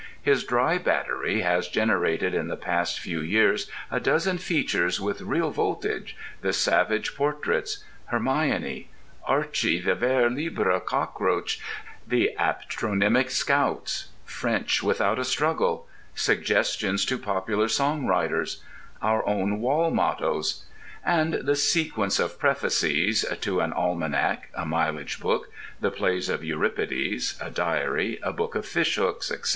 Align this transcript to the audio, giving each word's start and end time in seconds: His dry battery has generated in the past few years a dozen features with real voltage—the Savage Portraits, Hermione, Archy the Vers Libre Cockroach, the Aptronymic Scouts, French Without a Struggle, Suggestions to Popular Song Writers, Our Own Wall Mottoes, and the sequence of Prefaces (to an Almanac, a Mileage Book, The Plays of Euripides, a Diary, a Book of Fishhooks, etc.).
His 0.19 0.43
dry 0.43 0.79
battery 0.79 1.41
has 1.41 1.67
generated 1.67 2.33
in 2.33 2.47
the 2.47 2.57
past 2.57 2.99
few 2.99 3.21
years 3.21 3.69
a 3.91 3.99
dozen 3.99 4.39
features 4.39 4.99
with 4.99 5.21
real 5.21 5.51
voltage—the 5.51 6.53
Savage 6.53 7.15
Portraits, 7.15 7.83
Hermione, 8.07 8.89
Archy 9.25 9.79
the 9.79 9.93
Vers 9.93 10.31
Libre 10.33 10.79
Cockroach, 10.81 11.61
the 12.07 12.35
Aptronymic 12.39 13.29
Scouts, 13.29 14.07
French 14.25 14.81
Without 14.81 15.19
a 15.19 15.23
Struggle, 15.23 15.87
Suggestions 16.15 17.05
to 17.05 17.19
Popular 17.19 17.67
Song 17.67 18.07
Writers, 18.07 18.63
Our 19.03 19.23
Own 19.27 19.59
Wall 19.61 19.91
Mottoes, 19.91 20.65
and 21.05 21.35
the 21.45 21.55
sequence 21.55 22.17
of 22.17 22.39
Prefaces 22.39 23.23
(to 23.41 23.59
an 23.59 23.71
Almanac, 23.71 24.49
a 24.55 24.65
Mileage 24.65 25.19
Book, 25.19 25.51
The 25.79 25.91
Plays 25.91 26.27
of 26.27 26.43
Euripides, 26.43 27.35
a 27.39 27.51
Diary, 27.51 28.17
a 28.23 28.33
Book 28.33 28.55
of 28.55 28.65
Fishhooks, 28.65 29.29
etc.). 29.29 29.49